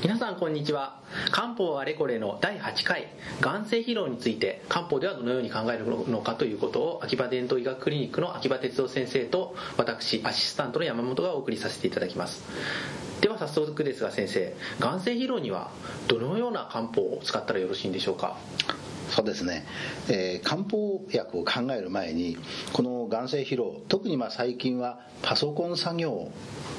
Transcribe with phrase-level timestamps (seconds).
[0.00, 1.00] 皆さんこんにちは。
[1.32, 3.08] 漢方あれこれの第8回。
[3.40, 12.44] 眼性疲労について漢方ではどのように考えるのかということを秋葉伝統医学クリニックの秋葉哲夫先生と私アシスタントの山本がお送りさせていただきます。
[13.20, 15.72] では早速ですが先生眼性疲労には
[16.06, 18.36] どのような漢方を使ったらよろしいんでしょうか？
[19.10, 19.64] そうですね、
[20.10, 22.36] えー、漢方薬を考える前に
[22.72, 26.30] この眼性疲労特にまあ最近はパソコン作業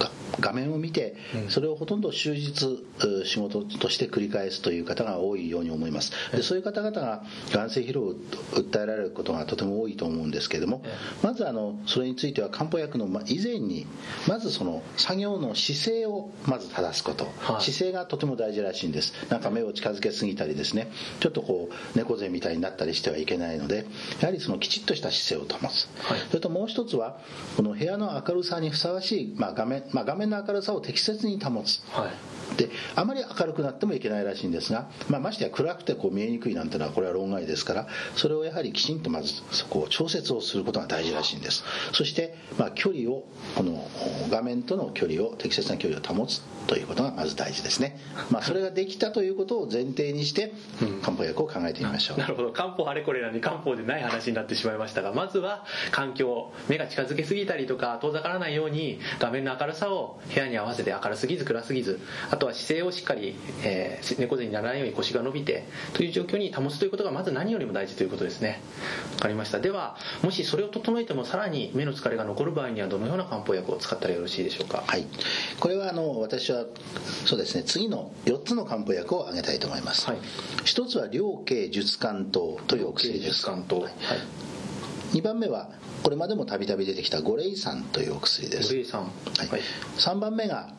[0.00, 0.10] が
[0.44, 1.16] 画面を見て
[1.48, 2.84] それをほとんど終日
[3.24, 6.12] 仕事として繰り返すという方が多いように思います。
[6.32, 8.14] でそういう方々が眼性疲労を
[8.52, 10.82] 訴えられることがとても多いと思うんですけれども
[11.22, 13.86] まずあのそれについては漢方薬の以前に
[14.28, 17.26] まずその作業の姿勢をまず正すこと、
[17.60, 19.14] 姿勢がとても大事らしいんです。
[19.30, 20.90] なんか目を近づけすぎたりですね。
[21.20, 23.86] ちょっとこう猫背みたいになったりしてはいけないので
[24.20, 27.18] やはりそのきちっとした姿勢を保つ、はい、それともう一つは
[27.56, 32.10] この部屋の明るさにふさわしい、まあ、画面、まあ、画面の明るさを適切に保つ、は
[32.54, 37.86] い、であまり明るくなってもいけないらしいんですが、まあ、ましてや暗くてこう見えにくいなんてのはこれは論外ですから
[38.16, 41.64] それをやはりきちんとまずそこを調節をすることが大事らしいんです。
[41.92, 43.24] そして、まあ、距離を
[43.56, 43.88] この
[44.30, 47.98] 画面との距離を適切な距離を保つということがまず大事ですね、
[48.30, 50.52] まあ、それができたということを前提にして
[51.02, 52.52] 漢方薬を考えてみましょう、うん、なるほど。
[52.52, 68.60] 漢方あれこれなんで漢方でない話になってしまいましたがまずは環境目が近づけすぎたりとか遠ざからないように画面の明るさを部屋に合わせて明るすぎず暗すぎずあとは姿勢をしっかり、えー、猫背にならないように腰が伸びてという状況に保つということがまず何よりも大事ということですね。
[69.16, 69.60] 分かりました。
[69.60, 74.84] ではもしそれを整えてもさらに目の疲れが残る場合にはどのような漢方薬を使ったらよろしいでしょうか？
[74.86, 75.06] はい。
[75.60, 76.64] これはあの私は
[77.26, 77.64] そうですね。
[77.64, 80.18] 次の4つの漢方薬を挙げたいと思います、はい、
[80.64, 83.48] 1つは両経術甘糖というお薬です。
[83.50, 83.62] はい、
[85.14, 85.70] 2番目は
[86.02, 88.74] これまでもたびたび出てきた五苓散というお薬です。
[88.74, 89.02] 五苓散、
[89.48, 89.60] はい、
[89.96, 90.74] 3番目が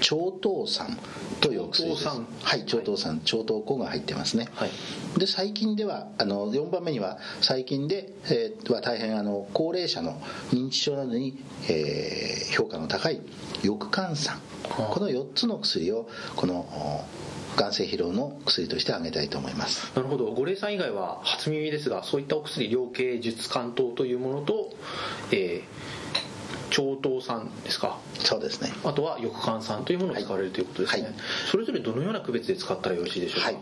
[0.00, 0.96] 超糖酸
[1.40, 2.06] というお薬です。
[2.06, 4.70] はい超糖酸、超糖酵が入ってますね、はい、
[5.18, 10.20] で最近ではあの4番目には最近で、えー、は大変あの高齢者の
[10.52, 13.20] 認知症などに、えー、評価の高い
[13.62, 17.04] 翼寒酸この4つの薬をこの
[17.56, 19.92] 眼性疲労の薬として挙げたいと思います。
[19.94, 20.26] なるほど。
[20.32, 24.70] 五苓散以外は初耳ですがそういったお薬量刑術関糖というものと、
[25.30, 26.02] えー
[26.72, 27.98] 超糖酸ですか？
[28.18, 28.72] そうですね。
[28.82, 31.14] あとは翼寒酸というものを使われるということですね、はい、
[31.50, 33.56] それぞれどのような区別で使ったらよろしいでしょうか、はい、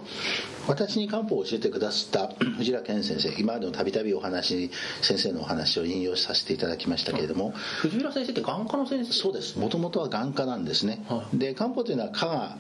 [0.68, 4.70] 私に漢方を教えてくださった 藤良健先生今までもたびたびお話
[5.02, 7.50] 先生のお話を引用させていただきましたけれども。
[7.80, 9.12] 藤良先生って眼科の先生？
[9.12, 9.58] そうです。
[9.58, 12.58] もともとは眼科なんですね、はい、で漢方というのは科が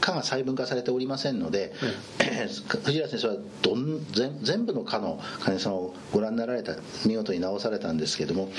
[0.00, 1.72] 科が細分化されておりませんので、
[2.20, 2.48] うん、
[2.82, 6.74] 藤良先生はどん全全部の科の患者さんをご覧になられた
[7.06, 8.50] 見事に治されたんですけれども、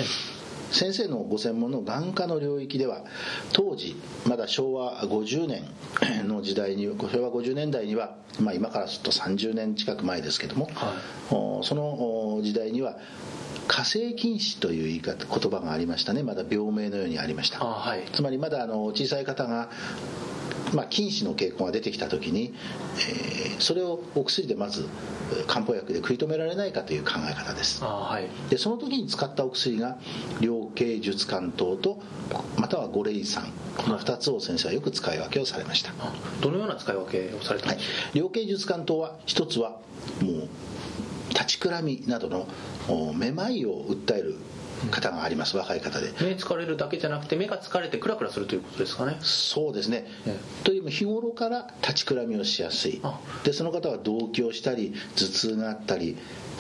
[0.74, 3.04] 先生のご専門の眼科の領域では
[3.54, 3.96] 当時
[4.28, 5.64] まだ昭和50年
[6.28, 10.94] の時代に 昭和50年代には、まあ、今からすると30年近く前ですけども、は
[11.62, 12.98] い、その時代には
[13.68, 16.22] 火星禁止という言い方言葉がありましたね。
[16.22, 19.70] まだ病名のようにありました、はい、つまりまだあの小さい方が
[20.74, 22.54] まあ、禁止の傾向が出てきた時に、
[23.10, 24.88] えー、それをお薬でまず
[25.48, 29.98] 漢方薬で食い止められないかという考え方です、はい、でその時に使ったお薬が
[30.40, 32.02] 量刑術関糖と
[32.58, 35.92] または五苓散この2つを先生はよく使い分けをされました。
[36.42, 39.80] どのような使い分けをされたんですか、はい、量刑術関糖は一つは
[40.22, 40.50] もう
[41.30, 44.38] 立ちくらみなどのめまいを訴える
[44.92, 46.12] 方があります若い方で。
[46.22, 49.18] 目疲れるだけじゃなくて目が疲れてクラクラするということですかね。
[49.22, 53.02] そうですね、ね、という日頃から立ちくらみをしやすい。
[53.44, 56.18] でその方は動悸をしたり頭痛があったり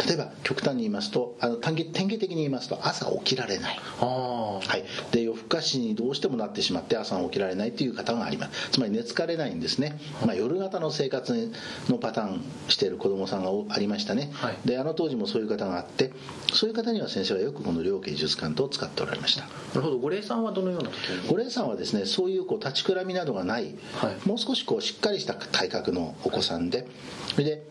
[0.07, 3.79] 例えば極端に言いますとあの典型的に言いますと朝起きられない。
[3.99, 8.71] はい、で夜更かしにどうしてもなってしまって朝起きられないという方があります。
[8.71, 11.51] つまり寝つかれないんですね、まあ、夜型の生活
[11.89, 16.11] のパターンしている子供さんがありましたね、はい、であの当時もそういう方があって
[16.53, 19.41] そういう方には先生はよくこの両経術感とを使っておられました。
[19.43, 19.97] なるほど。
[19.97, 20.89] 五苓散はどのような
[21.27, 26.87] 五苓散はですねそういうこう立ちくらみなどがない、はい、もう少しこうしっかりした体格のお子さんで
[27.27, 27.63] それで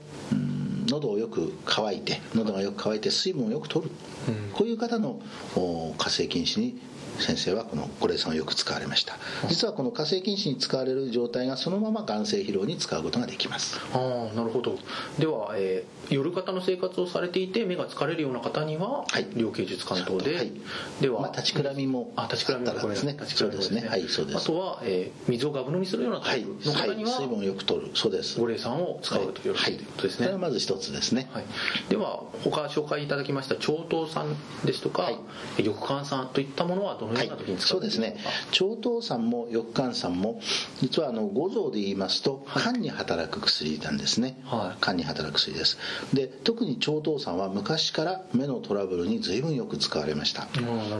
[0.89, 3.93] 喉をよく乾いて喉がよく乾いて水分をよく取る、
[4.29, 5.21] うん、こういう方の
[5.55, 6.81] 火星禁止に
[7.19, 9.17] 先生はこの五苓散をよく使われました。
[9.49, 13.81] 実はこの火星禁止に使われる状態がそのまま眼性疲労に使うことができます。
[13.93, 14.79] ああなるほど。
[15.19, 20.53] では、えー、夜型の生活をされていて目が疲れるような方には、はい、両形術関東で、はい、
[21.00, 23.17] では、まあ、立ちくらみもあ立ちくらみもですね。
[23.26, 23.87] そうですね。
[23.88, 24.38] はいそうです。
[24.38, 27.91] あとは、えー、水をガブ飲みするようなタイプの方には、はい、水分をよく取る。
[27.94, 28.38] そうです。
[28.38, 29.61] 五苓散を使うというこ
[29.97, 31.44] とですね、はまず一つつですね、はい、
[31.88, 35.19] では他紹介いただきました長頭酸ですとか、はい、
[35.62, 38.16] 翼寒酸といったものはどのような時に使う、はい、そうですね。
[38.50, 40.40] 長頭酸も翼寒酸も
[40.81, 45.78] 実はあの五臓で言いますと肝に働く薬なんですね、はい、肝に働く薬です。
[46.12, 50.46] で特に長頭酸は昔から目のトラブルに随分よく使われました。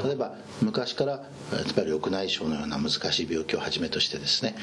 [0.05, 4.55] 例えば昔から例えば緑内障のような難しい病気をはじめとしてですね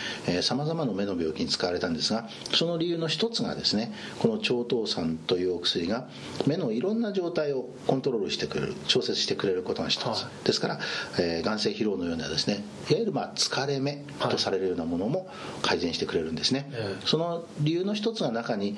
[0.41, 6.07] さまざまな目の病気に使われたんですがその理由の一つがですねこの長頭酸というお薬が
[6.47, 10.79] 目のいろんな状態をコントロールしてくれる調節してくれることが一つ、はい、ですから、
[11.19, 15.27] えー、眼性疲労のようなですねいわゆるまあ疲れ目とされるようなものも
[15.61, 18.77] 改善してくれるんですね、はい、その理由の一つが中に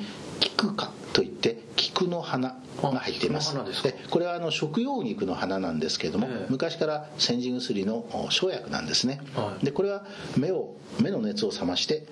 [0.61, 3.55] 菊花といって菊の花が入っています。
[3.83, 10.05] でこれはあの食用菊の花なんですけれども、え昔から煎じ薬の生薬なんですね、はい、でこれは
[10.37, 12.05] 目を目の熱を冷まして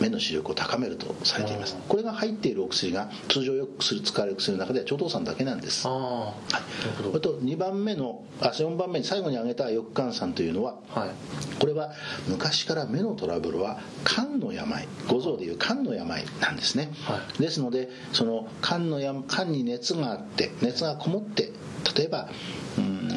[0.00, 1.76] 目の視力を高めるとされています。
[1.88, 5.86] これが入っているお薬が通常よく使われる薬の中では超糖酸だけなんです。
[5.86, 11.10] あ、はい、あと2番目のあ4番目に最後に挙げた翼寒酸というのは、はい、
[11.58, 11.92] これは
[12.28, 21.50] 昔から目のトラブルは肝の病五臓でいう肝の病なんですね、はい、ですのででその肝のや肝に熱があって熱がこもって
[21.94, 22.30] 例えば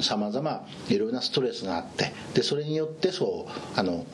[0.01, 4.05] さまざまいろいろなストレスがあってでそれによってそうあの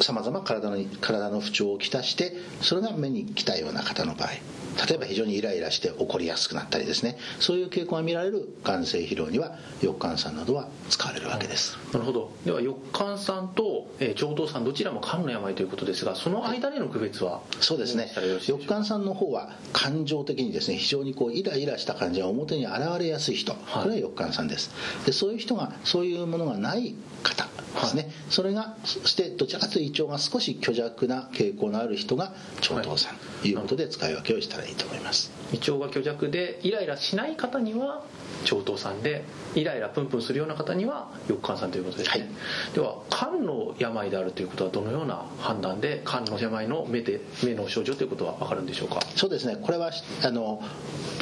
[0.00, 4.30] さまざま体の体の不調をきたしてそれが目に来たような方の場合。
[4.86, 7.16] 例えば非常にイライラして怒りやすくなったりですね。
[7.40, 12.32] そういう傾向が見られる眼性疲労には翼寒酸などは使われるわけです、なるほど。
[12.44, 18.10] では翼寒酸と、えー、長頭酸どちらも肝の病ということですがその間での区別はそうですね。
[18.40, 24.70] 翼寒酸の方は感情的にですね非常にこうイライラした感じが表に現れやすい人、これは翼寒酸です。
[25.06, 38.04] でそういう人がそういうものがない方ですね、はい、それがそしてどちらかというと胃腸が少し虚弱な傾向のある人が長頭酸ということで使い分けをしたらいいと思います、胃腸が虚弱でイライラしない方には
[38.44, 39.24] 長頭酸で
[39.54, 49.00] イライラプンプンするような方には翼寒酸ということですね、はい、では肝の病であるということはどのような判断で肝の病の目で目の症状ということは分かるんでしょうか？
[49.16, 49.56] そうですね。
[49.60, 49.90] これは
[50.22, 50.62] あの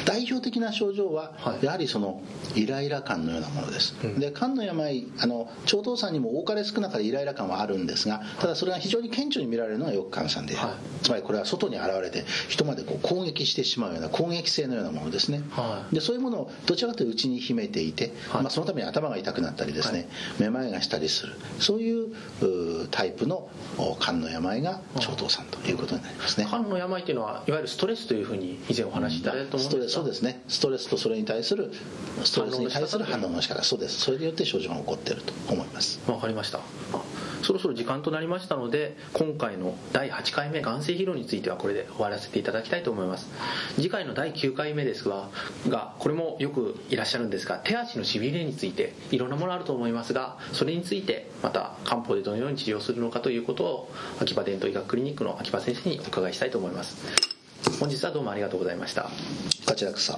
[0.05, 2.21] 代表的な症状は、やはりその
[2.55, 20.07] イライラ感のようなものです、うん、で肝の病あの長頭酸にも多かれ少なかれイライラ感はあるんですがただそれが非常に顕著に見られるのが翼寒酸で、はい、つまりこれは外に現れて人までこう攻撃してしまうような攻撃性のようなものですね、はい、でそういうものをどちらかというと内に秘めていて、はい、まあ、そのために頭が痛くなったりですね、
[20.39, 21.33] めまいがしたりする。
[21.59, 23.49] そういうタイプの
[23.99, 26.45] 肝の病が長頭酸ということになりますね。
[26.47, 30.41] 肝の病というのはいわゆるストレスというふうに以前お話しいただいたと思うんですそうですね。
[30.47, 31.71] ストレスとそれに対する
[32.23, 33.99] ストレスに対する反応の仕方そうです。
[33.99, 35.99] それによって症状が起こっていると思います。
[36.07, 36.59] わかりました。
[37.43, 43.27] そろそろ時間となりましたので今回の第8回目眼性疲労についてはこれで終わらせていただきたいと思います。
[43.75, 45.29] 次回の第9回目ですが
[45.67, 53.91] がこれもよくいらっしゃるんですが手足のしびれについていろんなものあると思いますがそれについてまた漢方でどのように治療するのかということを
[54.21, 56.97] 秋葉伝統医学クリニックの秋葉先生にお伺いしたいと思います。
[57.79, 59.09] 本日はどうもありがとうございました。
[59.65, 60.17] こちらこそ。